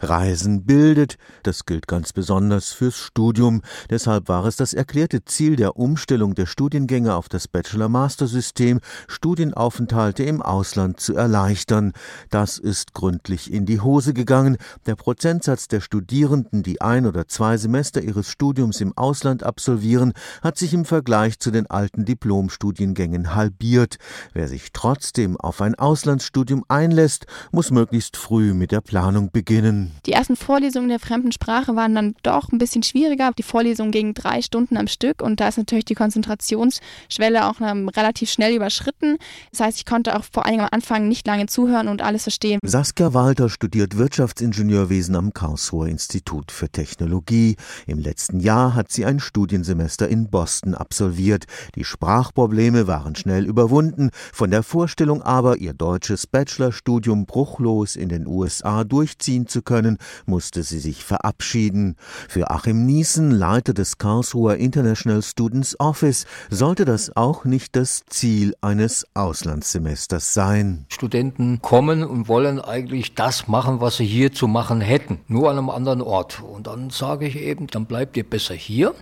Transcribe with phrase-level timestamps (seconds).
[0.00, 3.62] Reisen bildet, das gilt ganz besonders fürs Studium.
[3.90, 10.42] Deshalb war es das erklärte Ziel der Umstellung der Studiengänge auf das Bachelor-Master-System, Studienaufenthalte im
[10.42, 11.92] Ausland zu erleichtern.
[12.30, 14.56] Das ist gründlich in die Hose gegangen.
[14.86, 20.12] Der Prozentsatz der Studierenden, die ein oder zwei Semester ihres Studiums im Ausland absolvieren,
[20.42, 23.96] hat sich im Vergleich zu den alten Diplomstudiengängen halbiert.
[24.32, 29.87] Wer sich trotzdem auf ein Auslandsstudium einlässt, muss möglichst früh mit der Planung beginnen.
[30.06, 33.30] Die ersten Vorlesungen der fremden Sprache waren dann doch ein bisschen schwieriger.
[33.36, 38.30] Die Vorlesungen gingen drei Stunden am Stück und da ist natürlich die Konzentrationsschwelle auch relativ
[38.30, 39.18] schnell überschritten.
[39.50, 42.58] Das heißt, ich konnte auch vor allem am Anfang nicht lange zuhören und alles verstehen.
[42.62, 47.56] Saskia Walter studiert Wirtschaftsingenieurwesen am Karlsruher Institut für Technologie.
[47.86, 51.44] Im letzten Jahr hat sie ein Studiensemester in Boston absolviert.
[51.74, 54.10] Die Sprachprobleme waren schnell überwunden.
[54.32, 59.98] Von der Vorstellung aber, ihr deutsches Bachelorstudium bruchlos in den USA durchziehen zu können, können,
[60.26, 61.94] musste sie sich verabschieden.
[62.28, 68.56] Für Achim Niesen, Leiter des Karlsruher International Students Office, sollte das auch nicht das Ziel
[68.60, 70.86] eines Auslandssemesters sein.
[70.88, 75.58] Studenten kommen und wollen eigentlich das machen, was sie hier zu machen hätten, nur an
[75.58, 76.42] einem anderen Ort.
[76.42, 78.94] Und dann sage ich eben, dann bleibt ihr besser hier.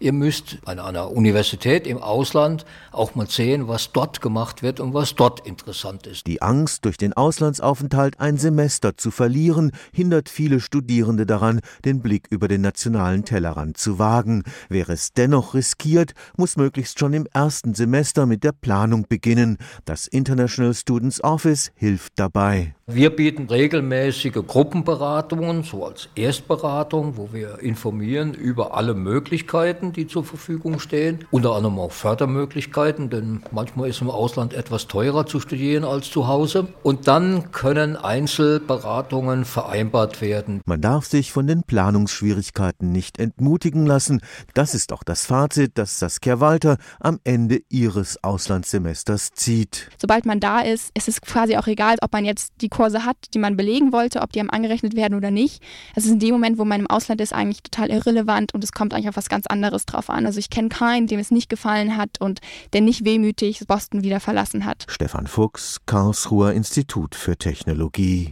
[0.00, 4.94] Ihr müsst an einer Universität im Ausland auch mal sehen, was dort gemacht wird und
[4.94, 6.26] was dort interessant ist.
[6.26, 12.00] Die Angst, durch den Auslandsaufenthalt ein Semester zu verlieren, hindert hindert viele Studierende daran, den
[12.00, 14.44] Blick über den nationalen Tellerrand zu wagen.
[14.68, 19.58] Wer es dennoch riskiert, muss möglichst schon im ersten Semester mit der Planung beginnen.
[19.84, 22.74] Das International Students Office hilft dabei.
[22.86, 30.24] Wir bieten regelmäßige Gruppenberatungen, so als Erstberatung, wo wir informieren über alle Möglichkeiten, die zur
[30.24, 31.24] Verfügung stehen.
[31.30, 36.26] Unter anderem auch Fördermöglichkeiten, denn manchmal ist im Ausland etwas teurer zu studieren als zu
[36.26, 36.68] Hause.
[36.82, 40.60] Und dann können Einzelberatungen vereinbart werden.
[40.66, 44.20] Man darf sich von den Planungsschwierigkeiten nicht entmutigen lassen.
[44.54, 49.88] Das ist auch das Fazit, das Saskia Walter am Ende ihres Auslandssemesters zieht.
[49.98, 53.16] Sobald man da ist, ist es quasi auch egal, ob man jetzt die Kurse hat,
[53.34, 55.62] die man belegen wollte, ob die einem angerechnet werden oder nicht.
[55.94, 58.72] Es ist in dem Moment, wo man im Ausland ist, eigentlich total irrelevant und es
[58.72, 60.26] kommt eigentlich auf was ganz anderes drauf an.
[60.26, 62.40] Also ich kenne keinen, dem es nicht gefallen hat und
[62.72, 64.84] der nicht wehmütig Boston wieder verlassen hat.
[64.88, 68.30] Stefan Fuchs, Karlsruher Institut für Technologie.